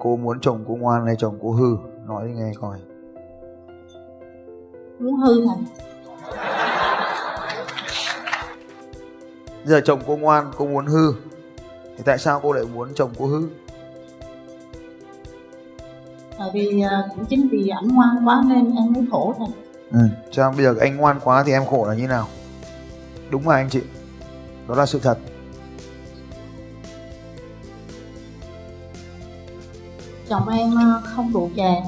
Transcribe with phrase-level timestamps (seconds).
[0.00, 1.76] cô muốn chồng cô ngoan hay chồng cô hư?
[2.08, 2.78] Nói đi nghe coi.
[4.98, 5.46] muốn hư
[9.64, 11.12] Bây giờ chồng cô ngoan, cô muốn hư.
[11.96, 13.48] Thì tại sao cô lại muốn chồng cô hư?
[16.38, 19.48] tại vì à, cũng chính vì ảnh ngoan quá nên em mới khổ thầy
[19.92, 19.98] Ừ.
[20.32, 22.26] Sao bây giờ anh ngoan quá thì em khổ là như nào?
[23.30, 23.80] Đúng mà anh chị.
[24.68, 25.18] Đó là sự thật.
[30.30, 31.82] Chồng em à, không rượu chè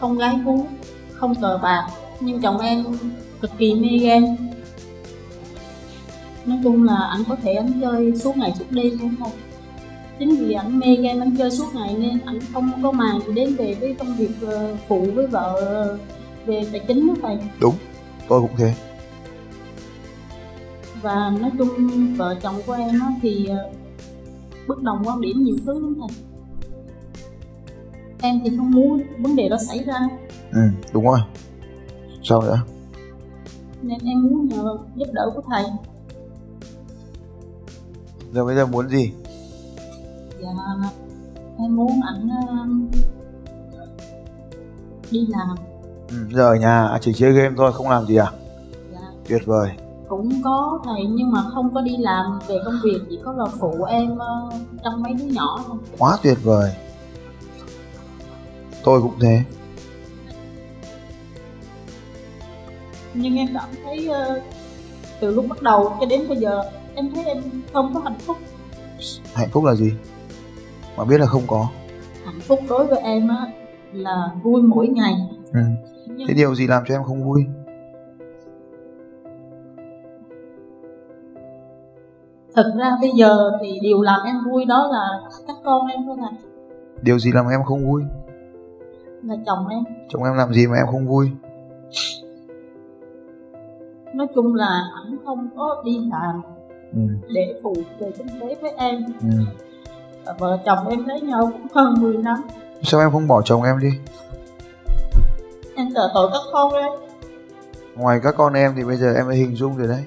[0.00, 0.66] không gái cú
[1.12, 1.86] không cờ bạc
[2.20, 2.84] nhưng chồng em
[3.40, 4.36] cực kỳ mê game
[6.46, 9.28] nói chung là ảnh có thể ảnh chơi suốt ngày suốt đêm luôn thôi
[10.18, 13.32] chính vì ảnh mê game ảnh chơi suốt ngày nên ảnh không có màng gì
[13.34, 15.98] đến về với công việc ờ, phụ với vợ ờ,
[16.46, 17.74] về tài chính đó thầy Đúng.
[18.28, 18.74] Tôi cũng thế.
[21.02, 21.70] và nói chung
[22.16, 23.70] vợ chồng của em thì ờ,
[24.66, 26.31] bất đồng quan điểm nhiều thứ lắm thầy
[28.22, 29.94] em thì không muốn vấn đề đó xảy ra
[30.52, 30.60] Ừ,
[30.92, 31.18] đúng rồi.
[32.22, 32.58] Sao nữa?
[33.82, 35.64] nên em muốn nhờ giúp đỡ của thầy
[38.34, 39.12] Giờ bây giờ muốn gì?
[40.42, 40.90] và
[41.58, 42.64] em muốn ảnh ờ,
[45.10, 45.56] đi làm
[46.08, 48.26] Ừ, giờ ở nhà chỉ chơi game thôi, không làm gì à?
[48.92, 49.70] và Tuyệt vời.
[50.08, 53.44] cũng có thầy nhưng mà không có đi làm về công việc chỉ có là
[53.60, 54.50] phụ em ờ,
[54.84, 56.70] trong mấy đứa nhỏ thôi Quá tuyệt vời.
[58.84, 59.42] Tôi cũng thế.
[63.14, 64.40] nhưng em cảm thấy ờ,
[65.20, 66.62] từ lúc bắt đầu cho đến bây giờ
[66.94, 68.36] em thấy em không có hạnh phúc
[69.34, 69.92] Hạnh phúc là gì?
[70.96, 71.68] Mà biết là không có.
[72.24, 73.46] hạnh phúc đối với em á
[73.92, 75.14] là vui mỗi ngày
[75.52, 75.60] Ừ.
[76.06, 77.44] nhưng Thế điều gì làm cho em không vui?
[82.56, 85.08] thực ra bây giờ thì điều làm em vui đó là
[85.46, 86.38] các con em thôi thầy
[87.02, 88.02] Điều gì làm em không vui?
[89.22, 91.30] Là chồng em Chồng em làm gì mà em không vui?
[94.14, 96.42] nói chung là ảnh không có đi làm
[96.92, 97.00] Ừ.
[97.34, 99.28] để phụ về kinh tế với em Ừ.
[100.26, 102.36] và vợ chồng em lấy nhau cũng hơn 10 năm
[102.82, 103.88] Sao em không bỏ chồng em đi?
[105.74, 106.92] em sợ tội các con em
[107.96, 110.04] Ngoài các con em thì bây giờ em đã hình dung rồi đấy.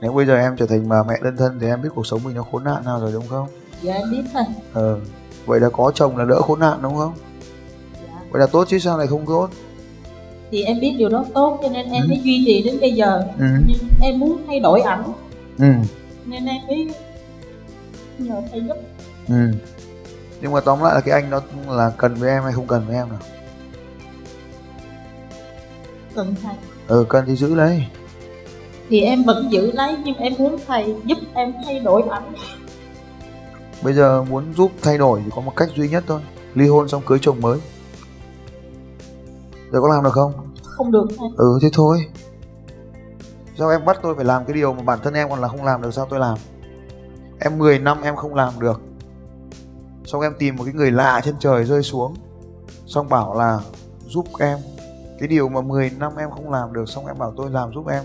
[0.00, 2.20] Nếu bây giờ em trở thành bà mẹ đơn thân thì em biết cuộc sống
[2.24, 3.46] mình nó khốn nạn nào rồi đúng không?
[3.82, 4.98] dạ em biết thầy Ờ.
[5.46, 7.12] Vậy là có chồng là đỡ khốn nạn đúng không?
[8.36, 9.48] Vậy là tốt chứ sao lại không tốt?
[10.50, 12.08] thì em biết điều đó tốt cho nên em Ừ.
[12.08, 13.44] mới duy trì đến bây giờ Ừ.
[13.66, 15.02] nhưng em muốn thay đổi ảnh
[15.58, 15.66] Ừ.
[16.26, 16.88] nên em mới
[18.18, 18.76] nhờ thầy giúp
[19.28, 19.34] Ừ.
[20.40, 22.84] Nhưng mà tóm lại là cái anh đó là cần với em hay không cần
[22.86, 23.18] với em nào?
[26.14, 26.54] cần thầy
[26.88, 27.84] Ừ, cần thì giữ lấy.
[28.90, 32.32] thì em vẫn giữ lấy nhưng em muốn thầy giúp em thay đổi ảnh
[33.82, 36.20] Bây giờ muốn giúp thay đổi thì có một cách duy nhất thôi.
[36.54, 37.58] Ly hôn xong cưới chồng mới.
[39.72, 40.32] Giờ có làm được không?
[40.76, 41.06] không được.
[41.36, 42.06] Ừ thế thôi.
[43.58, 45.64] Sao em bắt tôi phải làm cái điều mà bản thân em còn là không
[45.64, 46.38] làm được sao tôi làm?
[47.40, 48.80] Em 10 năm em không làm được.
[50.04, 52.14] Xong em tìm một cái người lạ trên trời rơi xuống.
[52.86, 53.60] Xong bảo là
[54.06, 54.58] giúp em.
[55.18, 57.86] Cái điều mà 10 năm em không làm được Xong em bảo tôi làm giúp
[57.88, 58.04] em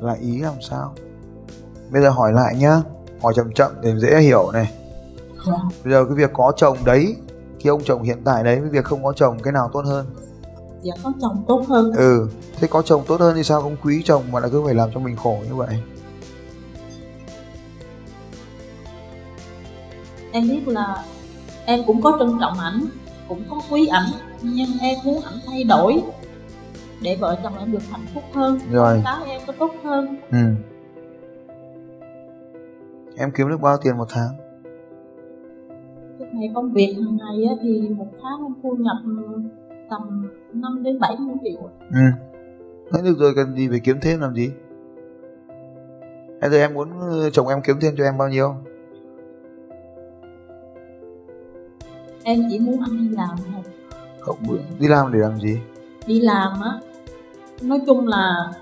[0.00, 0.94] Là ý làm sao?
[1.90, 2.82] Bây giờ hỏi lại nhá.
[3.22, 4.72] Hỏi chậm chậm để dễ hiểu này.
[5.46, 5.52] Dạ.
[5.84, 7.16] Bây giờ cái việc có chồng đấy
[7.64, 10.06] Cái ông chồng hiện tại đấy với việc không có chồng Cái nào tốt hơn
[10.82, 14.02] dạ có chồng tốt hơn Ừ, thế có chồng tốt hơn thì sao không quý
[14.04, 15.68] chồng mà lại cứ phải làm cho mình khổ như vậy?
[20.32, 21.04] em biết là
[21.66, 22.80] em cũng có trân trọng ảnh
[23.28, 24.06] cũng có quý ảnh
[24.42, 26.02] nhưng em muốn ảnh thay đổi
[27.02, 30.38] để vợ chồng em được hạnh phúc hơn Rồi, cái em có tốt hơn ừ.
[33.16, 34.28] Em kiếm được bao tiền một tháng?
[36.18, 38.96] cái này công việc hàng ngày á, thì một tháng em thu nhập
[39.90, 42.00] tầm 5 đến 70 triệu ừ.
[42.92, 44.50] Thế được rồi cần gì phải kiếm thêm làm gì?
[46.40, 46.88] Bây giờ em muốn
[47.32, 48.54] chồng em kiếm thêm cho em bao nhiêu?
[52.22, 53.62] Em chỉ muốn anh đi làm thôi.
[54.20, 54.36] Không
[54.78, 55.58] đi làm để làm gì?
[56.06, 56.70] Đi làm á.
[57.62, 58.52] Nói chung là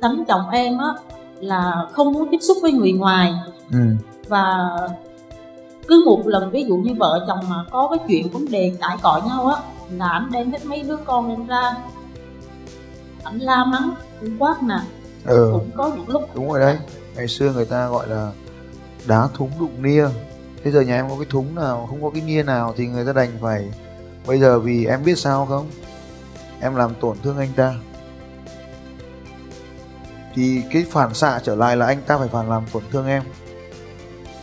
[0.00, 0.94] tánh chồng em á
[1.40, 3.32] là không muốn tiếp xúc với người ngoài.
[3.72, 3.78] Ừ.
[4.28, 4.76] và
[5.88, 8.96] cứ một lần ví dụ như vợ chồng mà có cái chuyện vấn đề cãi
[9.02, 11.74] cọ nhau á là anh đem hết mấy đứa con em ra.
[13.24, 14.78] Ảnh la mắng cũng quát nè.
[15.24, 15.50] Ừ.
[15.52, 16.34] cũng có những lúc.
[16.34, 16.78] Đúng rồi đấy.
[17.16, 18.32] Ngày xưa người ta gọi là
[19.06, 20.06] đá thúng đụng nia.
[20.64, 23.06] Bây giờ nhà em có cái thúng nào không có cái nia nào thì người
[23.06, 23.70] ta đành phải
[24.26, 25.66] bây giờ vì em biết sao không?
[26.60, 27.74] Em làm tổn thương anh ta.
[30.34, 33.22] Thì cái phản xạ trở lại là anh ta phải phản làm tổn thương em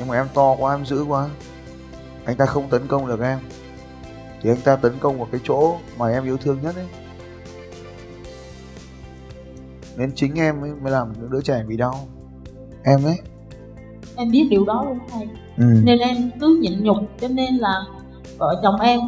[0.02, 1.30] nhưng mà em to quá em dữ quá.
[2.26, 3.40] Anh ta không tấn công được em.
[4.42, 6.86] Thì anh ta tấn công vào cái chỗ mà em yêu thương nhất ấy.
[9.98, 11.94] Nên chính em ấy mới làm đứa trẻ bị đau.
[12.84, 13.16] Em đấy
[14.16, 15.28] em biết điều đó luôn thầy.
[15.58, 15.64] Ừ.
[15.84, 17.82] nên em cứ nhịn nhục cho nên là
[18.38, 19.00] vợ chồng em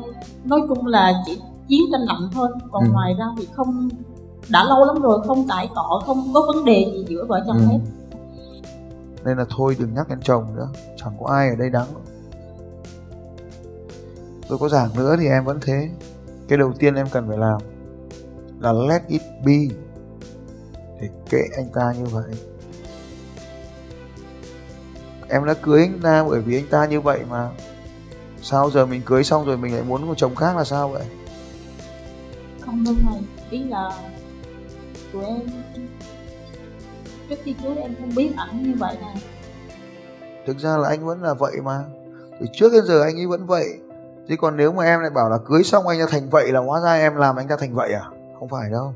[0.45, 2.47] nói chung là chỉ chiến tranh lạnh thôi.
[2.71, 2.89] Còn Ừ.
[2.93, 3.89] ngoài ra thì không
[4.49, 7.57] đã lâu lắm rồi không cãi cọ không có vấn đề gì giữa vợ chồng
[7.57, 7.65] Ừ.
[7.71, 7.79] hết
[9.25, 10.69] nên là thôi đừng nhắc đến chồng nữa.
[10.97, 11.87] Chẳng có ai ở đây đáng.
[14.49, 15.89] Tôi có giảng nữa thì em vẫn thế.
[16.47, 17.61] Cái đầu tiên em cần phải làm
[18.59, 19.57] là let it be.
[21.01, 22.31] Để kệ anh ta như vậy.
[25.29, 27.49] Em đã cưới anh ta bởi vì anh ta như vậy mà.
[28.41, 31.03] Sao giờ mình cưới xong rồi mình lại muốn một chồng khác là sao vậy?
[32.61, 33.89] Không đâu này, ý là
[35.13, 35.39] tụi em
[37.33, 39.13] trước khi cưới em không biết ảnh như vậy nè.
[40.45, 41.83] Thực ra là anh vẫn là vậy mà.
[42.39, 43.65] Từ trước đến giờ anh ấy vẫn vậy.
[44.27, 46.59] Chứ còn nếu mà em lại bảo là cưới xong anh ta thành vậy là
[46.59, 48.05] hóa ra em làm anh ta thành vậy à?
[48.39, 48.93] Không phải đâu.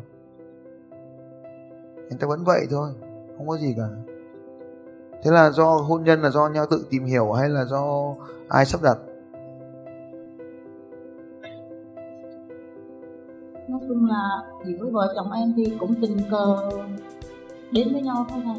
[2.10, 2.90] Anh ta vẫn vậy thôi
[3.38, 3.88] không có gì cả.
[5.24, 8.14] Thế là do hôn nhân là do nhau tự tìm hiểu hay là do
[8.50, 8.98] ai sắp đặt?
[13.68, 14.24] Nói chung là
[14.66, 16.70] giữa vợ chồng em thì cũng tình cờ
[17.72, 18.56] đến với nhau thôi thầy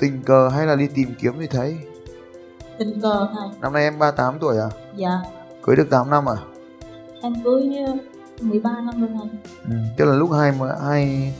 [0.00, 1.78] tình cờ hay là đi tìm kiếm thì thấy?
[2.78, 4.68] Tình cờ thầy năm nay em 38 tuổi à?
[4.96, 5.22] Dạ.
[5.62, 6.36] Cưới được 8 năm à?
[7.22, 7.94] Em cưới ờ,
[8.40, 9.28] 13 năm rồi thầy
[9.64, 9.76] ừ.
[9.96, 10.52] tức là lúc hai
[10.84, 11.34] hai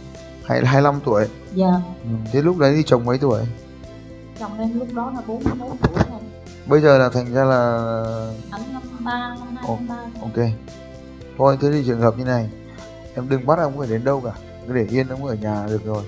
[0.44, 1.26] hai 25 tuổi.
[1.54, 1.72] Dạ.
[2.02, 2.10] Ừ.
[2.32, 3.42] thế lúc đấy thì chồng mấy tuổi?
[4.40, 6.20] Chồng em lúc đó là 41 tuổi thầy
[6.66, 7.82] bây giờ là thành ra là
[8.50, 10.20] ảnh năm ba năm hai năm ba.
[10.20, 10.48] ok.
[11.38, 12.50] Thôi thế thì trường hợp như này
[13.14, 14.32] em đừng bắt ông phải đến đâu cả
[14.70, 16.04] cứ để yên ông ở nhà được rồi.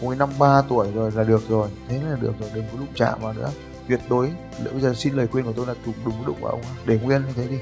[0.00, 1.68] Ông ấy năm ba tuổi rồi là được rồi.
[1.88, 3.50] Thế là được rồi đừng có đụng chạm vào nữa.
[3.88, 4.30] Tuyệt đối.
[4.72, 6.60] Bây giờ xin lời khuyên của tôi là đừng đừng có đụng vào ông.
[6.86, 7.58] Để nguyên như thế đi.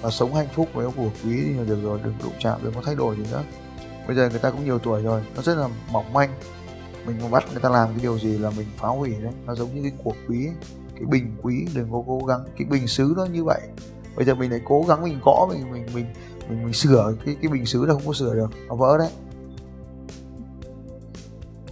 [0.00, 2.60] Và sống hạnh phúc với ông của quý thì là được rồi đừng đụng chạm
[2.62, 3.42] đừng có thay đổi gì nữa.
[4.06, 6.30] Bây giờ người ta cũng nhiều tuổi rồi nó rất là mỏng manh.
[7.06, 9.32] Mình mà bắt người ta làm cái điều gì là mình phá hủy đấy.
[9.46, 10.54] Nó giống như cái cuộc quý ấy.
[10.94, 12.40] cái bình quý đừng có cố gắng.
[12.56, 13.60] Cái bình sứ nó như vậy.
[14.16, 16.06] Bây giờ mình lại cố gắng mình gõ mình mình mình
[16.48, 18.50] mình, mình sửa cái cái bình sứ là không có sửa được.
[18.68, 19.10] Nó vỡ đấy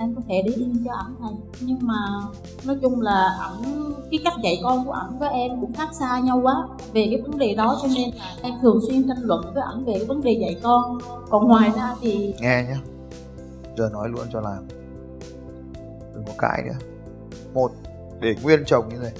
[0.06, 1.94] em có thể để yên cho ảnh thầy nhưng mà
[2.64, 6.20] nói chung là ảnh, cái cách dạy con của ảnh với em cũng khác xa
[6.20, 6.54] nhau quá.
[6.92, 9.84] Về cái vấn đề đó cho nên là em thường xuyên tranh luận với ảnh
[9.84, 10.98] về cái vấn đề dạy con.
[11.30, 12.80] Còn ngoài ra thì nghe nhá.
[13.76, 14.68] Giờ nói luôn cho làm.
[16.14, 16.78] Đừng có cãi nữa.
[17.54, 17.72] Một,
[18.20, 19.12] để nguyên chồng như này.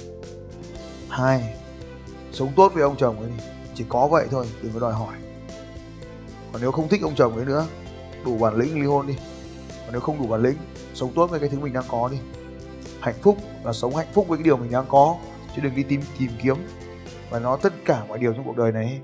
[1.08, 1.54] Hai,
[2.32, 3.44] sống tốt với ông chồng ấy đi.
[3.74, 5.14] Chỉ có vậy thôi, đừng có đòi hỏi.
[6.52, 7.66] Còn nếu không thích ông chồng ấy nữa,
[8.24, 9.14] đủ bản lĩnh ly hôn đi.
[9.68, 10.56] Còn nếu không đủ bản lĩnh
[10.96, 12.18] sống tốt với cái thứ mình đang có đi.
[13.00, 15.16] Hạnh phúc là sống hạnh phúc với cái điều mình đang có,
[15.56, 16.56] chứ đừng đi tìm tìm kiếm
[17.30, 19.00] và nó tất cả mọi điều trong cuộc đời này.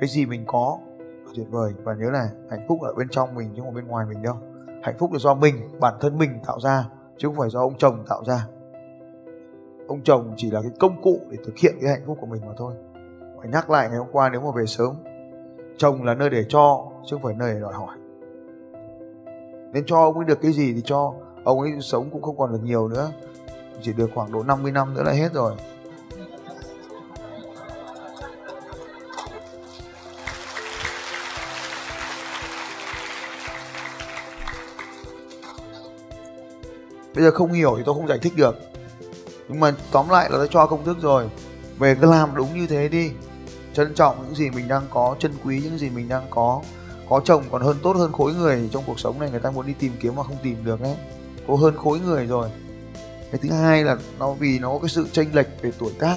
[0.00, 3.34] Cái gì mình có là tuyệt vời, và nhớ này hạnh phúc ở bên trong
[3.34, 4.36] mình chứ không ở bên ngoài mình đâu.
[4.82, 6.84] Hạnh phúc là do mình, bản thân mình tạo ra,
[7.18, 8.46] chứ không phải do ông chồng tạo ra.
[9.88, 12.42] Ông chồng chỉ là cái công cụ để thực hiện cái hạnh phúc của mình
[12.46, 12.74] mà thôi.
[13.38, 14.94] Phải nhắc lại ngày hôm qua nếu mà về sớm.
[15.76, 17.96] Chồng là nơi để cho, chứ không phải nơi để đòi hỏi
[19.72, 21.12] nên cho ông ấy được cái gì thì cho.
[21.44, 23.10] Ông ấy sống cũng không còn được nhiều nữa.
[23.82, 25.54] Chỉ được khoảng độ 50 năm nữa là hết rồi.
[37.14, 38.56] Bây giờ không hiểu thì tôi không giải thích được.
[39.48, 41.30] Nhưng mà tóm lại là tôi cho công thức rồi.
[41.78, 43.10] Về cứ làm đúng như thế đi.
[43.74, 46.60] Trân trọng những gì mình đang có, trân quý những gì mình đang có
[47.10, 49.66] có chồng còn hơn tốt hơn khối người trong cuộc sống này người ta muốn
[49.66, 50.96] đi tìm kiếm mà không tìm được ấy.
[51.48, 52.50] Có hơn khối người rồi.
[53.32, 56.16] Cái thứ hai là nó vì nó có cái sự chênh lệch về tuổi tác.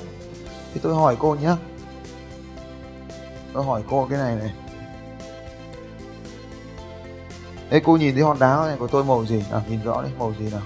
[0.74, 1.56] Thì tôi hỏi cô nhé
[3.54, 4.54] tôi hỏi cô cái này này.
[7.70, 9.44] Ê cô nhìn thấy hòn đá này của tôi màu gì?
[9.52, 10.62] Nào nhìn rõ đi màu gì nào?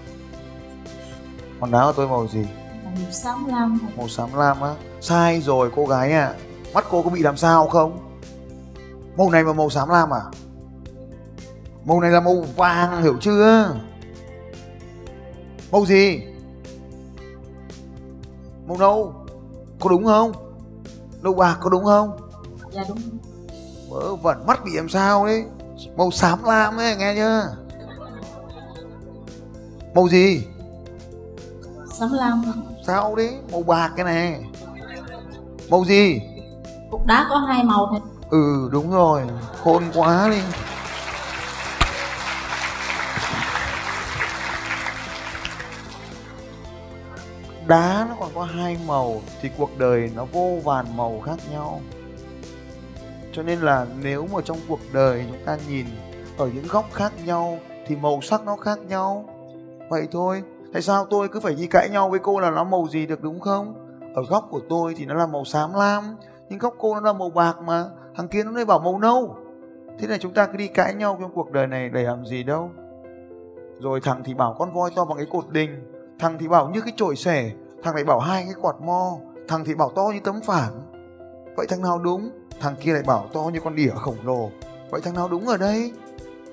[1.60, 2.46] Hòn đá của tôi màu gì?
[2.84, 3.79] Màu xám lam.
[3.98, 4.75] Màu xám lam á.
[5.01, 6.34] Sai rồi cô gái à.
[6.74, 8.16] Mắt cô có bị làm sao không
[9.17, 10.21] màu này mà màu xám lam à?
[11.86, 13.75] Màu này là màu vàng hiểu chưa?
[15.71, 16.21] Màu gì?
[18.67, 19.13] Màu nâu.
[19.79, 20.31] Có đúng không?
[21.21, 22.17] Nâu bạc có đúng không?
[22.71, 22.97] Dạ đúng.
[23.89, 25.45] Vớ vẩn mắt bị làm sao đấy?
[25.95, 27.55] Màu xám lam ấy nghe chưa?
[29.95, 30.47] Màu gì?
[31.93, 32.43] Xám lam.
[32.88, 33.36] Sao đấy?
[33.51, 34.43] Màu bạc cái này.
[35.69, 36.21] Màu gì?
[36.91, 39.22] Cục đá có hai màu thôi ừ đúng rồi.
[39.63, 40.41] Khôn quá đi.
[47.67, 51.81] Đá nó còn có hai màu, thì cuộc đời nó vô vàn màu khác nhau.
[53.34, 55.86] Cho nên là nếu mà trong cuộc đời chúng ta nhìn
[56.38, 59.25] ở những góc khác nhau, thì màu sắc nó khác nhau.
[59.89, 60.43] Vậy thôi.
[60.74, 63.22] Tại sao tôi cứ phải đi cãi nhau với cô là nó màu gì được,
[63.22, 63.74] đúng không?
[64.15, 66.15] Ở góc của tôi thì nó là màu xám lam,
[66.50, 67.86] nhưng góc cô nó là màu bạc mà
[68.17, 69.36] thằng kia nó lại bảo màu nâu.
[70.00, 72.43] Thế này chúng ta cứ đi cãi nhau trong cuộc đời này để làm gì
[72.43, 72.71] đâu.
[73.79, 75.91] Rồi thằng thì bảo con voi to bằng cái cột đình.
[76.19, 77.51] Thằng thì bảo như cái chổi xẻ.
[77.83, 79.17] Thằng lại bảo hai cái quạt mo.
[79.47, 80.71] Thằng thì bảo to như tấm phản.
[81.57, 82.29] Vậy thằng nào đúng?
[82.59, 84.50] Thằng kia lại bảo to như con đỉa khổng lồ.
[84.89, 85.91] Vậy thằng nào đúng ở đây?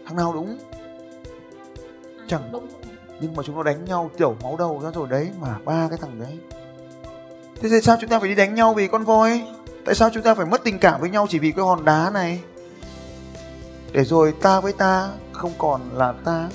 [0.07, 0.57] Thằng nào đúng?
[2.27, 2.67] Chẳng- đúng
[3.21, 5.99] nhưng mà chúng nó đánh nhau tiểu máu đầu ra rồi đấy mà, ba cái
[6.03, 6.39] thằng đấy.
[7.61, 9.43] Thế tại sao chúng ta phải đi đánh nhau vì con voi?
[9.85, 12.11] Tại sao chúng ta phải mất tình cảm với nhau chỉ vì cái hòn đá
[12.15, 12.41] này?
[13.93, 16.49] Để rồi ta với ta không còn là ta.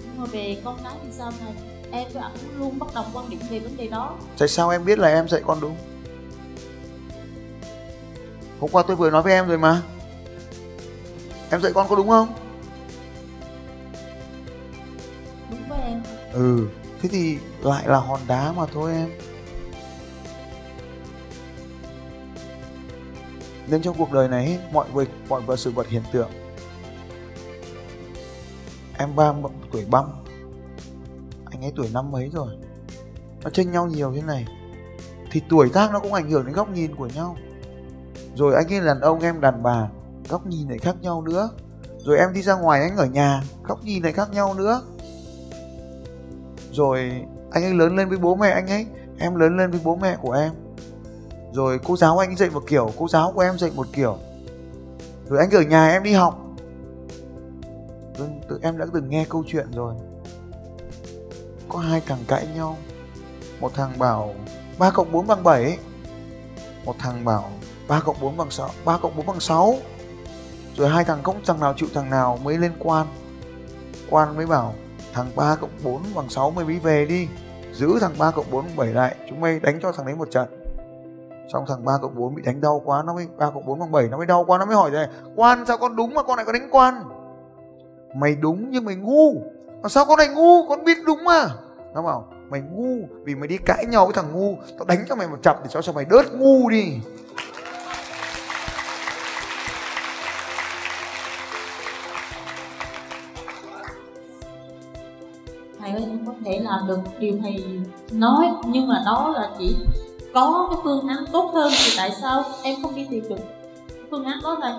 [0.00, 1.52] Nhưng mà về con cái thì sao thầy
[1.90, 4.16] em với ảnh luôn bất đồng quan điểm về vấn đề đó?
[4.38, 5.76] Tại sao em biết là em dạy con đúng?
[8.60, 9.82] Hôm qua tôi vừa nói với em rồi mà.
[11.50, 12.28] Em dạy con có đúng không?
[15.50, 16.02] Đúng với em.
[16.32, 16.68] Ừ
[17.02, 19.10] thế thì lại là hòn đá mà thôi em
[23.70, 26.30] nên trong cuộc đời này, mọi việc, mọi vật, sự vật hiện tượng.
[28.98, 29.32] Em ba
[29.72, 30.04] tuổi băm.
[31.44, 32.48] Anh ấy tuổi năm mấy rồi?
[33.44, 34.46] Nó chênh nhau nhiều thế này.
[35.30, 37.36] Thì tuổi tác nó cũng ảnh hưởng đến góc nhìn của nhau.
[38.34, 39.88] Rồi anh ấy đàn ông, em đàn bà.
[40.28, 41.50] Góc nhìn lại khác nhau nữa.
[41.98, 43.42] Rồi em đi ra ngoài, anh ở nhà.
[43.64, 44.82] Góc nhìn lại khác nhau nữa.
[46.72, 48.86] Rồi anh ấy lớn lên với bố mẹ anh ấy.
[49.18, 50.52] Em lớn lên với bố mẹ của em
[51.52, 54.18] rồi cô giáo anh dạy một kiểu cô giáo của em dạy một kiểu.
[55.28, 56.38] Rồi anh ở nhà em đi học.
[58.18, 59.94] Rồi, tự em đã từng nghe câu chuyện rồi.
[61.68, 62.76] Có hai thằng cãi nhau.
[63.60, 64.34] Một thằng bảo
[64.78, 65.78] 3 cộng 4 bằng 7
[66.84, 67.50] một thằng bảo
[67.88, 69.78] 3 cộng 4 bằng 6 3 cộng 4 bằng 6
[70.78, 73.06] rồi hai thằng không thằng nào chịu thằng nào mới lên quan.
[74.10, 74.74] Quan mới bảo
[75.12, 77.28] thằng 3 cộng 4 bằng 6 mày mới về đi.
[77.72, 80.30] Giữ thằng 3 cộng 4 bằng 7 lại chúng mày đánh cho thằng đấy một
[80.30, 80.57] trận
[81.52, 83.92] xong thằng 3 cộng 4 bị đánh đau quá, nó mới 3 cộng 4 bằng
[83.92, 86.36] 7 nó mới đau quá, nó mới hỏi này, quan sao con đúng mà con
[86.36, 86.94] lại có đánh quan?
[88.14, 89.34] Mày đúng nhưng mày ngu.
[89.82, 90.68] Mà sao con này ngu?
[90.68, 91.48] Con biết đúng mà.
[91.94, 95.14] Nó bảo, mày ngu vì mày đi cãi nhau với thằng ngu, tao đánh cho
[95.14, 97.00] mày một chặp để cho cho mày đớt ngu đi.
[105.78, 107.64] Thầy ơi em có thể làm được điều thầy
[108.12, 109.76] nói, nhưng mà đó là chỉ
[110.34, 113.38] có cái phương án tốt hơn thì tại sao em không đi tìm được?
[114.10, 114.72] Phương án đó thầy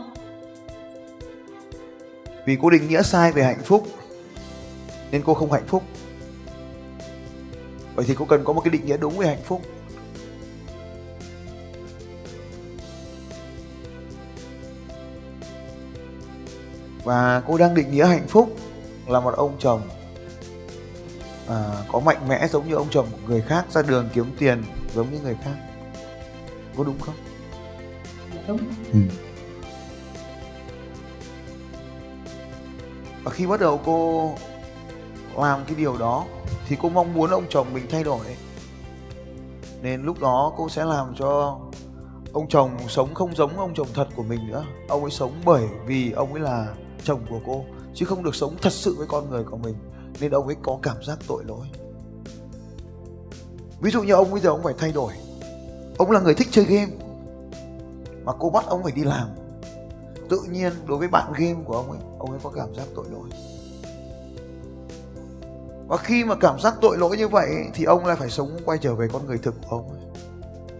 [2.45, 3.87] vì cô định nghĩa sai về hạnh phúc
[5.11, 5.83] nên cô không hạnh phúc.
[7.95, 9.61] Vậy thì cô cần có một cái định nghĩa đúng về hạnh phúc.
[17.03, 18.55] Và cô đang định nghĩa hạnh phúc
[19.07, 19.81] là một ông chồng
[21.47, 24.63] à, có mạnh mẽ giống như ông chồng của người khác ra đường kiếm tiền
[24.96, 25.55] giống như người khác.
[26.77, 27.15] Có đúng không?
[28.36, 28.60] Dạ đúng.
[33.24, 34.31] Và khi bắt đầu cô
[35.38, 36.25] làm cái điều đó
[36.67, 38.25] thì cô mong muốn ông chồng mình thay đổi.
[39.81, 41.60] Nên lúc đó cô sẽ làm cho
[42.34, 44.65] ông chồng sống không giống ông chồng thật của mình nữa.
[44.88, 48.55] Ông ấy sống bởi vì ông ấy là chồng của cô chứ không được sống
[48.62, 49.75] thật sự với con người của mình.
[50.19, 51.65] Nên ông ấy có cảm giác tội lỗi
[53.81, 55.13] ví dụ như ông bây giờ ông phải thay đổi.
[55.98, 56.91] Ông là người thích chơi game,
[58.24, 59.27] mà cô bắt ông phải đi làm.
[60.29, 63.05] Tự nhiên đối với bạn game của ông ấy ông ấy có cảm giác tội
[63.12, 63.29] lỗi.
[65.88, 68.77] Và khi mà cảm giác tội lỗi như vậy thì ông lại phải sống quay
[68.77, 70.00] trở về con người thực của ông ấy.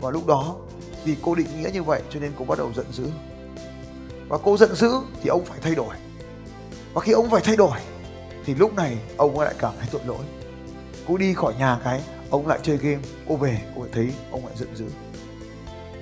[0.02, 0.56] Và lúc đó,
[1.04, 3.08] vì cô định nghĩa như vậy cho nên cô bắt đầu giận dữ.
[4.28, 4.92] Và cô giận dữ
[5.22, 5.96] thì ông phải thay đổi.
[6.94, 7.78] Và khi ông phải thay đổi,
[8.46, 10.26] thì lúc này ông lại cảm thấy tội lỗi.
[11.08, 14.46] Cô đi khỏi nhà cái ông lại chơi game, cô về, cô lại thấy ông
[14.46, 14.86] lại giận dữ.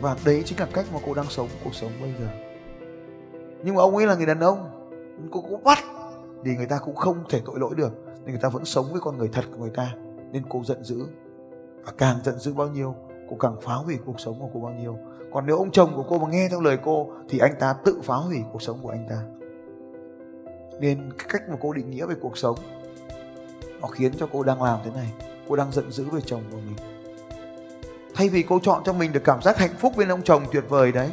[0.02, 2.28] Và đấy chính là cách mà cô đang sống, cuộc sống bây giờ.
[3.64, 4.70] Nhưng mà ông ấy là người đàn ông,
[5.32, 5.80] cô cũng bắt
[6.46, 9.02] thì người ta cũng không thể tội lỗi được, nên người ta vẫn sống với
[9.02, 9.94] con người thật của người ta.
[10.32, 11.08] Nên cô giận dữ.
[11.86, 12.96] Và càng giận dữ bao nhiêu,
[13.30, 14.98] cô càng phá hủy cuộc sống của cô bao nhiêu.
[15.34, 18.00] Còn nếu ông chồng của cô mà nghe theo lời cô, thì anh ta tự
[18.04, 19.22] phá hủy cuộc sống của anh ta.
[20.80, 22.56] Nên cái cách mà cô định nghĩa về cuộc sống,
[23.82, 25.14] nó khiến cho cô đang làm thế này
[25.50, 26.76] cô đang giận dữ về chồng của mình.
[28.16, 30.64] Thay vì cô chọn cho mình được cảm giác hạnh phúc bên ông chồng tuyệt
[30.70, 31.10] vời đấy,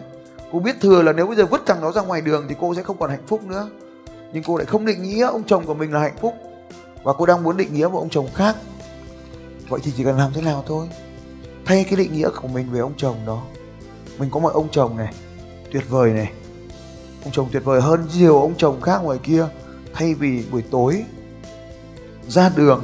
[0.52, 2.74] cô biết thừa là nếu bây giờ vứt thằng đó ra ngoài đường thì cô
[2.74, 3.68] sẽ không còn hạnh phúc nữa.
[4.32, 6.34] Nhưng cô lại không định nghĩa ông chồng của mình là hạnh phúc.
[7.02, 8.56] Và cô đang muốn định nghĩa một ông chồng khác.
[9.68, 10.88] Vậy thì chỉ cần làm thế nào thôi.
[11.64, 13.42] Thay cái định nghĩa của mình về ông chồng đó.
[14.18, 15.14] Mình có một ông chồng này,
[15.72, 16.32] tuyệt vời này.
[17.24, 19.46] Ông chồng tuyệt vời hơn nhiều ông chồng khác ngoài kia.
[19.92, 21.04] Thay vì buổi tối
[22.28, 22.82] ra đường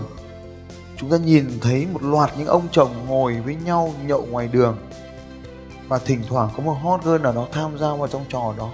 [1.00, 4.76] chúng ta nhìn thấy một loạt những ông chồng ngồi với nhau nhậu ngoài đường.
[5.88, 8.70] Và thỉnh thoảng có một hot girl nào đó tham gia vào trong trò đó.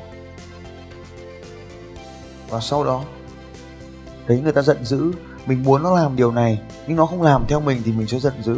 [2.51, 3.05] Và sau đó
[4.27, 5.13] thấy người ta giận dữ.
[5.47, 8.19] Mình muốn nó làm điều này, nhưng nó không làm theo mình thì mình sẽ
[8.19, 8.57] giận dữ.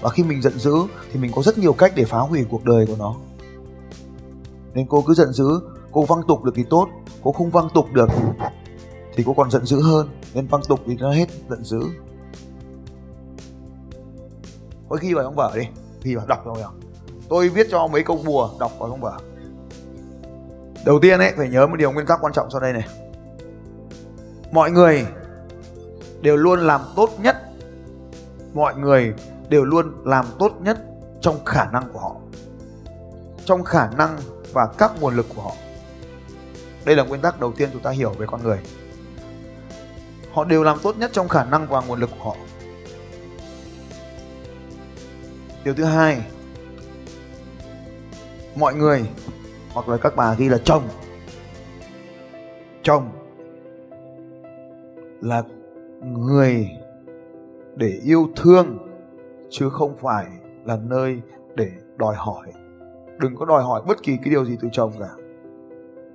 [0.00, 0.74] Và khi mình giận dữ
[1.12, 3.14] thì mình có rất nhiều cách để phá hủy cuộc đời của nó.
[4.74, 5.60] Nên cô cứ giận dữ,
[5.92, 6.88] cô văng tục được thì tốt,
[7.22, 8.08] cô không văng tục được
[9.14, 10.08] thì cô còn giận dữ hơn.
[10.34, 11.80] Nên văng tục thì nó hết giận dữ.
[14.88, 15.62] Thôi ghi vào trong vở đi.
[16.02, 16.64] Thì vào, đọc rồi
[17.28, 19.18] Tôi viết cho mấy câu bùa, đọc vào trong vở.
[20.84, 22.88] Đầu tiên ấy, phải nhớ một điều nguyên tắc quan trọng sau đây này.
[24.52, 25.06] Mọi người
[26.20, 27.36] đều luôn làm tốt nhất.
[28.54, 29.14] Mọi người
[29.48, 30.78] đều luôn làm tốt nhất
[31.20, 32.16] trong khả năng của họ.
[33.44, 34.16] Trong khả năng
[34.52, 35.52] và các nguồn lực của họ.
[36.84, 38.58] Đây là nguyên tắc đầu tiên chúng ta hiểu về con người.
[40.32, 42.36] Họ đều làm tốt nhất trong khả năng và nguồn lực của họ.
[45.66, 46.26] Điều thứ hai,
[48.56, 49.10] mọi người
[49.72, 50.82] hoặc là các bà ghi là chồng.
[52.82, 53.08] Chồng
[55.20, 55.42] là
[56.02, 56.70] người
[57.74, 58.78] để yêu thương
[59.50, 60.26] chứ không phải
[60.64, 61.20] là nơi
[61.54, 62.52] để đòi hỏi.
[63.18, 65.10] Đừng có đòi hỏi bất kỳ cái điều gì từ chồng cả,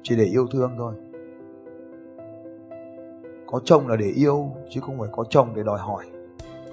[0.03, 0.93] chỉ để yêu thương thôi.
[3.47, 6.05] Có chồng là để yêu chứ không phải có chồng để đòi hỏi.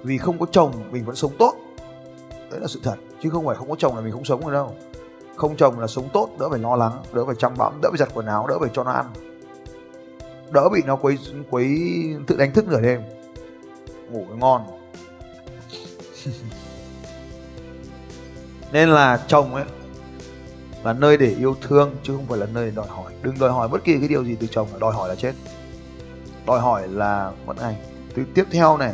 [0.03, 1.53] Vì không có chồng, mình vẫn sống tốt
[2.51, 4.51] đấy là sự thật, chứ không phải không có chồng là mình không sống được
[4.53, 4.75] đâu.
[5.35, 7.97] Không chồng là sống tốt, đỡ phải lo lắng, đỡ phải chăm bẵm, đỡ phải
[7.97, 9.05] giặt quần áo, đỡ phải cho nó ăn.
[10.51, 11.17] Đỡ bị nó quấy
[11.49, 11.79] quấy
[12.27, 13.01] tự đánh thức nửa đêm.
[14.09, 14.61] Ngủ ngon.
[18.71, 19.65] Nên là chồng ấy
[20.83, 23.13] là nơi để yêu thương, chứ không phải là nơi để đòi hỏi.
[23.21, 25.33] Đừng đòi hỏi bất kỳ cái điều gì từ chồng, đòi hỏi là chết.
[26.45, 27.75] Đòi hỏi là vẫn anh
[28.15, 28.93] thứ tiếp theo này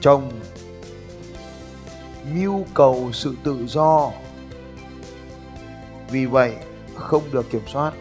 [0.00, 0.30] chồng
[2.34, 4.10] mưu cầu sự tự do.
[6.10, 6.56] Vì vậy,
[6.94, 7.92] không được kiểm soát.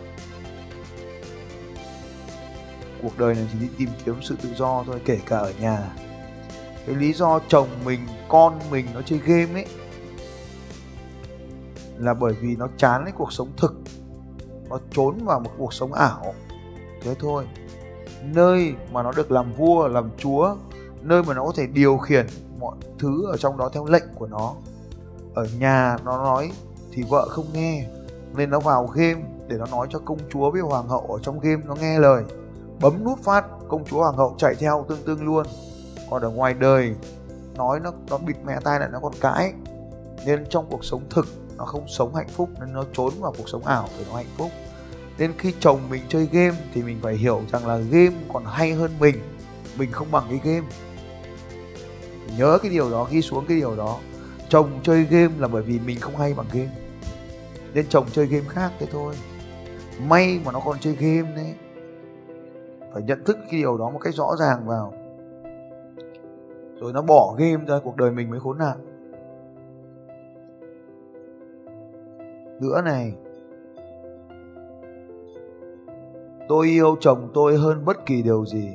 [3.01, 5.89] Cuộc đời này chỉ đi tìm kiếm sự tự do thôi, kể cả ở nhà.
[6.85, 9.65] Cái lý do chồng mình, con mình nó chơi game ấy,
[11.97, 13.73] là bởi vì nó chán cái cuộc sống thực.
[14.69, 16.33] Nó trốn vào một cuộc sống ảo.
[17.01, 17.45] Thế thôi.
[18.23, 20.55] Nơi mà nó được làm vua, làm chúa
[21.07, 22.27] nơi mà nó có thể điều khiển
[22.59, 24.53] mọi thứ ở trong đó theo lệnh của nó.
[25.35, 26.51] Ở nhà nó nói
[26.91, 27.85] thì vợ không nghe,
[28.35, 31.39] nên nó vào game để nó nói cho công chúa với hoàng hậu ở trong
[31.39, 32.23] game nó nghe lời.
[32.81, 35.45] Bấm nút phát, công chúa hoàng hậu chạy theo tương tương luôn.
[36.09, 36.95] Còn ở ngoài đời,
[37.55, 39.53] nói nó nó bịt mẹ tai lại nó còn cãi.
[40.25, 43.49] Nên trong cuộc sống thực, nó không sống hạnh phúc, nên nó trốn vào cuộc
[43.49, 44.51] sống ảo để nó hạnh phúc.
[45.17, 48.73] Nên khi chồng mình chơi game thì mình phải hiểu rằng là game còn hay
[48.73, 49.15] hơn mình.
[49.77, 50.67] Mình không bằng cái game
[52.37, 53.97] nhớ cái điều đó, ghi xuống cái điều đó.
[54.49, 56.69] Chồng chơi game là bởi vì mình không hay bằng game.
[57.73, 59.13] Nên chồng chơi game khác thế thôi.
[60.07, 61.53] May mà nó còn chơi game đấy.
[62.93, 64.93] Phải nhận thức cái điều đó một cách rõ ràng vào.
[66.79, 68.77] Rồi nó bỏ game ra, cuộc đời mình mới khốn nạn.
[72.61, 73.13] Nữa này.
[76.47, 78.69] Tôi yêu chồng tôi hơn bất kỳ điều gì.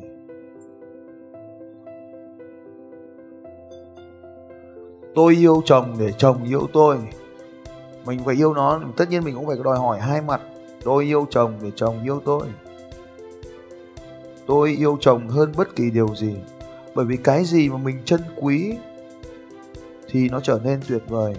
[5.15, 6.99] Tôi yêu chồng để chồng yêu tôi.
[8.05, 10.41] Mình phải yêu nó, tất nhiên mình cũng phải đòi hỏi hai mặt.
[10.85, 12.47] Tôi yêu chồng để chồng yêu tôi.
[14.47, 16.35] Tôi yêu chồng hơn bất kỳ điều gì.
[16.95, 18.77] Bởi vì cái gì mà mình trân quý
[20.09, 21.35] thì nó trở nên tuyệt vời.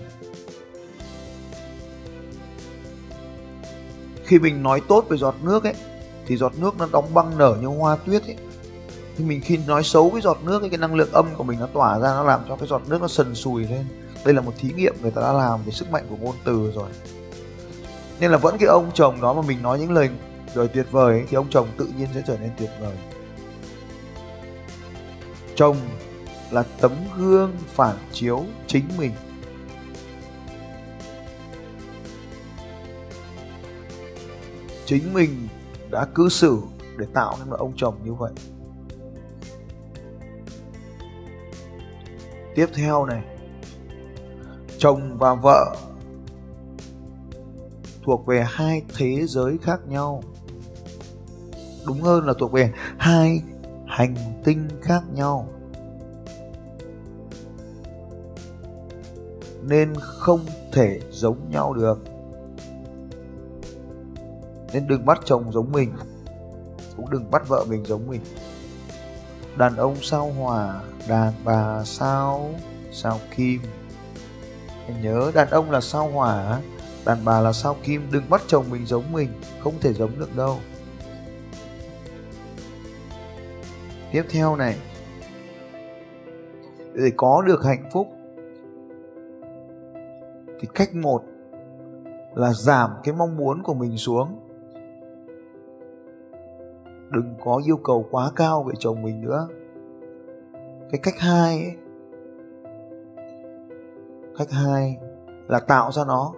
[4.24, 5.76] Khi mình nói tốt về giọt nước ấy,
[6.26, 8.38] thì giọt nước nó đóng băng nở như hoa tuyết ấy
[9.18, 11.60] thì mình khi nói xấu cái giọt nước ấy, cái năng lượng âm của mình
[11.60, 13.86] nó tỏa ra nó làm cho cái giọt nước nó sần sùi lên.
[14.26, 16.72] Đây là một thí nghiệm người ta đã làm về sức mạnh của ngôn từ
[16.76, 16.90] rồi.
[18.20, 20.10] Nên là vẫn cái ông chồng đó mà mình nói những lời
[20.54, 22.98] lời tuyệt vời ấy, thì ông chồng tự nhiên sẽ trở nên tuyệt vời.
[25.56, 25.78] Chồng
[26.52, 29.12] là tấm gương phản chiếu chính mình.
[34.86, 35.48] Chính mình
[35.92, 36.62] đã cư xử
[36.98, 38.32] để tạo nên một ông chồng như vậy.
[42.56, 43.24] Tiếp theo này.
[44.78, 45.76] Chồng và vợ
[48.04, 50.24] thuộc về hai thế giới khác nhau.
[51.86, 53.42] Đúng hơn là thuộc về hai
[53.88, 55.48] hành tinh khác nhau.
[59.62, 60.40] Nên không
[60.72, 62.00] thể giống nhau được.
[64.74, 65.94] Nên đừng bắt chồng giống mình,
[66.98, 68.22] cũng đừng bắt vợ mình giống mình
[69.58, 72.50] đàn ông sao hỏa đàn bà sao
[72.92, 73.62] sao kim?
[74.88, 76.60] Anh nhớ đàn ông là sao hỏa
[77.06, 78.08] đàn bà là sao kim?
[78.12, 80.58] Đừng bắt chồng mình giống mình, không thể giống được đâu.
[84.12, 84.78] Tiếp theo này.
[86.94, 88.08] Để có được hạnh phúc,
[90.60, 91.24] thì cách một
[92.36, 94.40] là giảm cái mong muốn của mình xuống
[97.14, 99.48] đừng có yêu cầu quá cao về chồng mình nữa.
[100.92, 101.76] Cái cách hai ấy,
[104.38, 104.98] cách hai
[105.48, 106.34] là tạo ra nó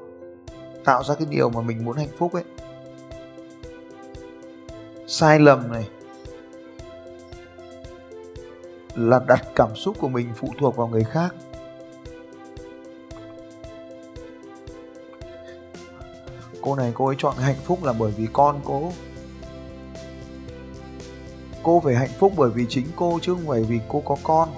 [0.86, 2.44] tạo ra cái điều mà mình muốn hạnh phúc ấy.
[5.08, 5.90] Sai lầm này
[8.96, 11.36] là đặt cảm xúc của mình phụ thuộc vào người khác.
[16.62, 18.92] Cô này cô ấy chọn hạnh phúc là bởi vì con cô
[21.66, 24.50] cô phải hạnh phúc bởi vì chính cô chứ không phải vì cô có con.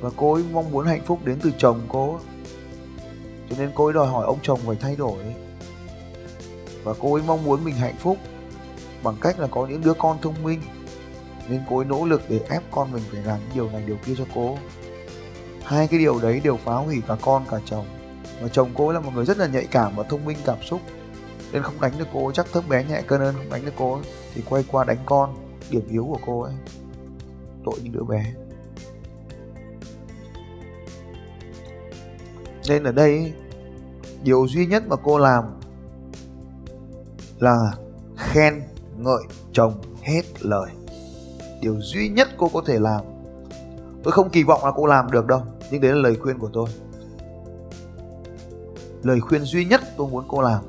[0.00, 2.18] Và cô ấy mong muốn hạnh phúc đến từ chồng cô.
[3.50, 5.18] Cho nên cô ấy đòi hỏi ông chồng phải thay đổi.
[6.84, 8.16] Và cô ấy mong muốn mình hạnh phúc
[9.02, 10.60] bằng cách là có những đứa con thông minh.
[11.48, 14.14] Nên cô ấy nỗ lực để ép con mình phải làm điều này, điều kia
[14.18, 14.58] cho cô.
[15.62, 17.86] Hai cái điều đấy đều phá hủy cả con cả chồng.
[18.40, 20.58] Và chồng cô ấy là một người rất là nhạy cảm và thông minh cảm
[20.62, 20.80] xúc
[21.52, 22.32] nên không đánh được cô.
[22.32, 24.02] Chắc thấp bé nhẹ cân hơn không đánh được cô ấy,
[24.34, 25.34] thì quay qua đánh con
[25.70, 26.54] điểm yếu của cô ấy.
[27.64, 28.34] Tội những đứa bé.
[32.68, 33.32] Nên ở đây
[34.22, 35.44] điều duy nhất mà cô làm
[37.38, 37.72] là
[38.16, 38.62] khen
[38.96, 40.70] ngợi chồng hết lời.
[41.60, 43.00] Điều duy nhất cô có thể làm.
[44.02, 46.50] Tôi không kỳ vọng là cô làm được đâu nhưng đấy là lời khuyên của
[46.52, 46.68] tôi.
[49.02, 50.64] Lời khuyên duy nhất tôi muốn cô làm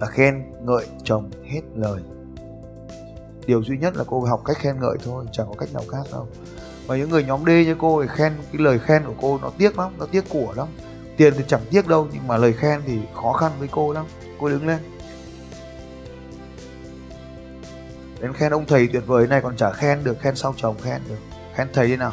[0.00, 2.00] là khen ngợi chồng hết lời.
[3.46, 6.02] Điều duy nhất là cô học cách khen ngợi thôi, chẳng có cách nào khác
[6.12, 6.28] đâu.
[6.86, 9.50] Và những người nhóm D như cô thì khen, cái lời khen của cô nó
[9.58, 10.68] tiếc lắm, nó tiếc của lắm.
[11.16, 14.06] Tiền thì chẳng tiếc đâu, nhưng mà lời khen thì khó khăn với cô lắm.
[14.40, 14.78] Cô đứng lên.
[18.20, 21.00] Đến khen ông thầy tuyệt vời này còn chả khen được, khen sau chồng khen
[21.08, 21.18] được.
[21.54, 22.12] Khen thầy đi nào?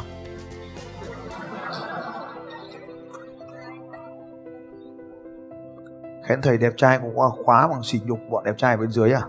[6.32, 9.12] Khen thầy đẹp trai cũng qua khóa bằng sỉ nhục bọn đẹp trai bên dưới
[9.12, 9.22] à?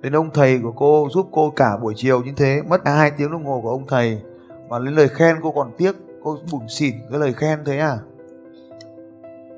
[0.00, 3.32] Đến ông thầy của cô giúp cô cả buổi chiều như thế, mất hai tiếng
[3.32, 4.22] đồng hồ của ông thầy.
[4.68, 7.98] Mà lấy lời khen cô còn tiếc, cô bủn xỉn cái lời khen thế à?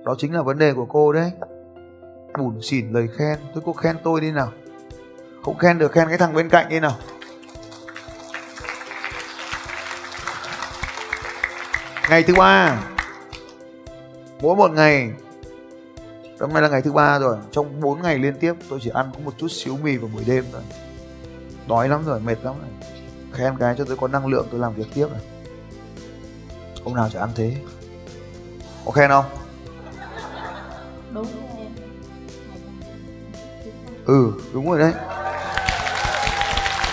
[0.05, 1.31] Đó chính là vấn đề của cô đấy.
[2.39, 4.53] Bủn xỉn lời khen tôi cô khen tôi đi nào.
[5.43, 6.95] Không khen được, khen cái thằng bên cạnh đi nào.
[12.11, 12.83] Ngày thứ ba,
[14.41, 15.13] mỗi một ngày
[16.41, 19.11] hôm nay là ngày thứ ba rồi trong 4 ngày liên tiếp tôi chỉ ăn
[19.15, 20.63] có một chút xíu mì vào buổi đêm thôi.
[21.69, 22.71] Đói lắm rồi mệt lắm rồi.
[23.33, 25.21] Khen cái cho tôi có năng lượng tôi làm việc tiếp này.
[26.85, 27.57] Hôm nào chả ăn thế.
[28.85, 29.25] Có khen không?
[31.13, 31.27] Đúng.
[34.07, 34.93] Ừ đúng rồi đấy.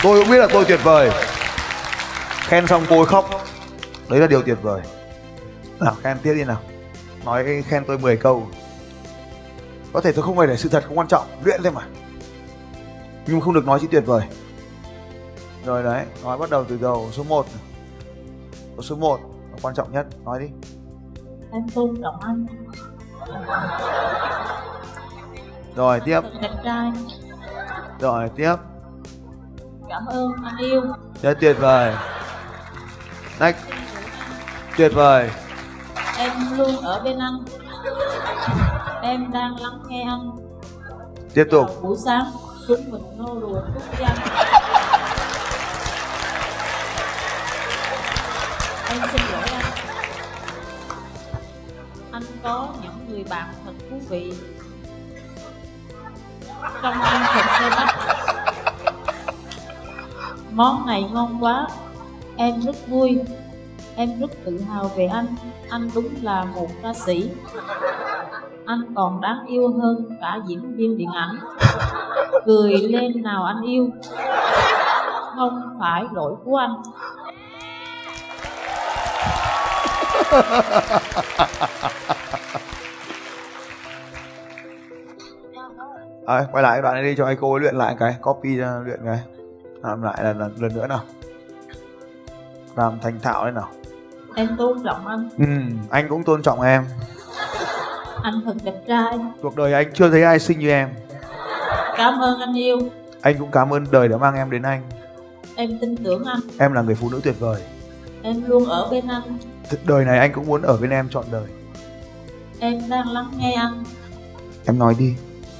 [0.02, 1.10] Tôi cũng biết là tôi tuyệt vời.
[2.30, 3.44] Khen xong cô ấy khóc.
[4.08, 4.80] Đấy là điều tuyệt vời.
[5.80, 6.60] Nào khen tiếp đi nào.
[7.24, 8.46] Nói khen tôi 10 câu
[9.94, 11.82] có thể tôi không phải để sự thật không quan trọng luyện thôi mà.
[13.26, 14.22] Nhưng không được nói chữ tuyệt vời.
[15.64, 17.46] Rồi đấy nói bắt đầu từ đầu số 1
[18.82, 20.46] số 1 là quan trọng nhất nói đi.
[21.52, 22.46] Em tôn trọng anh
[25.76, 26.20] rồi tiếp.
[26.40, 26.92] Đẹp trai.
[28.00, 28.54] Rồi tiếp.
[29.88, 30.82] Cảm ơn anh yêu.
[31.22, 31.94] Rất tuyệt vời.
[33.40, 33.58] Next.
[34.76, 35.30] Tuyệt vời.
[36.18, 37.63] Em luôn ở bên anh
[39.04, 40.30] em đang lắng nghe anh.
[41.34, 41.66] Tiếp tục.
[41.66, 42.24] Vào buổi sáng
[42.68, 44.16] chúng mình nô đùa với anh.
[48.88, 49.64] Em xin lỗi anh.
[52.12, 54.32] Anh có những người bạn thật thú vị.
[56.82, 57.88] Trong anh thật sơ bắp
[60.52, 61.66] món này ngon quá.
[62.36, 63.20] Em rất vui.
[63.96, 65.26] Em rất tự hào về anh.
[65.70, 67.30] Anh đúng là một ca sĩ
[68.66, 71.36] anh còn đáng yêu hơn cả diễn viên điện ảnh.
[72.46, 73.88] Cười lên nào anh yêu.
[75.36, 76.82] Không phải lỗi của anh.
[86.26, 88.80] À, quay lại đoạn này đi cho anh cô ấy luyện lại cái copy ra
[88.84, 89.18] luyện cái.
[89.82, 91.00] Làm lại là lần, lần nữa nào.
[92.76, 93.68] Làm thành thạo lên nào.
[94.34, 95.28] Em tôn trọng anh.
[95.38, 95.44] Ừ,
[95.90, 96.84] anh cũng tôn trọng em
[98.24, 99.18] anh thật đẹp trai.
[99.42, 100.88] Cuộc đời anh chưa thấy ai xinh như em.
[101.96, 102.78] Cảm ơn anh yêu
[103.20, 104.82] anh cũng cảm ơn đời đã mang em đến anh.
[105.56, 106.40] Em tin tưởng anh.
[106.58, 107.62] Em là người phụ nữ tuyệt vời.
[108.22, 109.38] Em luôn ở bên anh.
[109.84, 111.46] Đời này anh cũng muốn ở bên em trọn đời.
[112.58, 113.84] Em đang lắng nghe anh.
[114.66, 115.14] Em nói đi.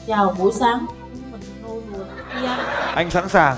[0.06, 0.86] Chào buổi sáng.
[1.32, 2.60] Mình nô đùa với anh.
[2.94, 3.56] Anh sẵn sàng.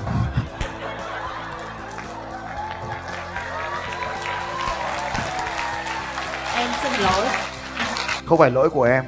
[6.56, 7.26] Em xin lỗi
[8.26, 9.04] không phải lỗi của em.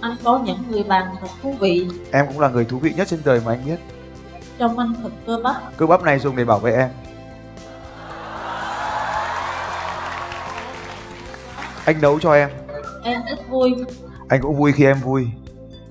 [0.00, 1.88] Anh có những người bạn thật thú vị.
[2.12, 3.76] Em cũng là người thú vị nhất trên đời mà anh biết.
[4.58, 5.56] Trong anh thật cơ bắp.
[5.76, 6.90] Cơ bắp này dùng để bảo vệ em.
[11.84, 12.50] Anh nấu cho em.
[13.04, 13.74] Em rất vui.
[14.28, 15.26] Anh cũng vui khi em vui.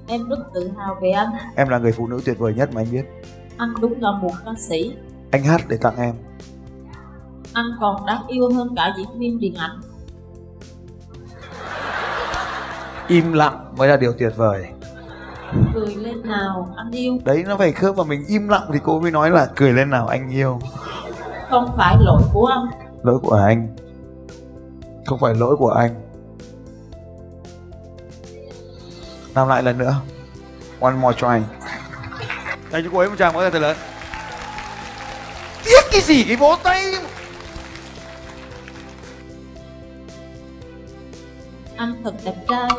[0.07, 1.27] Em rất tự hào về anh.
[1.55, 3.03] Em là người phụ nữ tuyệt vời nhất mà anh biết.
[3.57, 4.95] Anh đúng là một ca sĩ.
[5.31, 6.15] Anh hát để tặng em.
[7.53, 9.81] Anh còn đáng yêu hơn cả diễn viên điện ảnh
[13.09, 14.65] im lặng mới là điều tuyệt vời.
[15.73, 17.19] Cười lên nào anh yêu.
[17.25, 19.89] Đấy nó phải khớp vào mình im lặng thì cô mới nói là cười lên
[19.89, 20.59] nào anh yêu.
[21.49, 22.65] Không phải lỗi của anh.
[23.03, 23.75] Lỗi của anh.
[25.05, 25.95] Không phải lỗi của anh.
[29.35, 29.95] Làm lại lần nữa.
[30.79, 31.45] One more try.
[32.71, 33.77] Dành cho cô ấy một tràng vỗ tay thật lớn.
[35.65, 36.95] Tiếc cái gì cái vỗ tay
[41.79, 42.69] anh thật đẹp trai.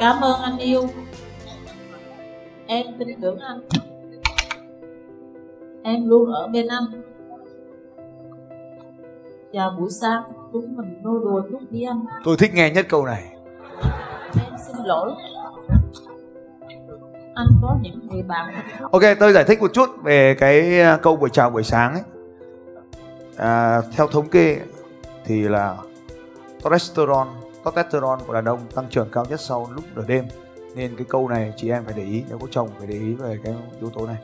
[0.00, 0.88] Cảm ơn anh yêu.
[2.66, 3.60] Em tin tưởng anh.
[5.82, 7.02] Em luôn ở bên anh.
[9.52, 13.06] Chào buổi sáng chúng mình nô đùa chút đi anh tôi thích nghe nhất câu
[13.06, 13.24] này.
[14.44, 15.12] Em xin lỗi.
[17.34, 18.54] Anh có những người bạn
[18.92, 22.02] ok tôi giải thích một chút về cái uh, câu buổi chào buổi sáng ấy.
[23.36, 24.60] À, theo thống kê
[25.24, 25.76] thì là
[26.64, 27.30] testosterone
[27.64, 30.24] testosterone của đàn ông tăng trưởng cao nhất sau lúc nửa đêm.
[30.74, 33.14] Nên cái câu này chị em phải để ý, nếu có chồng phải để ý
[33.14, 34.16] về cái yếu tố này.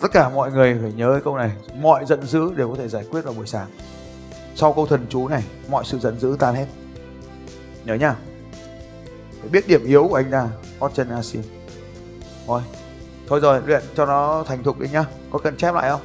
[0.00, 2.88] Tất cả mọi người phải nhớ cái câu này, mọi giận dữ đều có thể
[2.88, 3.66] giải quyết vào buổi sáng.
[4.54, 6.66] Sau câu thần chú này, mọi sự giận dữ tan hết.
[7.84, 8.16] Nhớ nhá
[9.40, 10.48] phải biết điểm yếu của anh ta
[10.80, 11.42] hot chân asin.
[12.46, 12.62] Thôi
[13.28, 15.04] thôi rồi, luyện cho nó thành thục đi nhá.
[15.30, 16.00] Có cần chép lại không?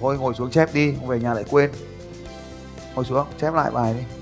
[0.00, 1.70] Thôi, ngồi xuống chép đi, không về nhà lại quên
[2.94, 4.21] ngồi xuống chép lại bài đi.